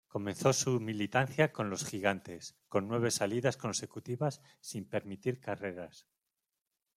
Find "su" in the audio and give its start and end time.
0.51-0.79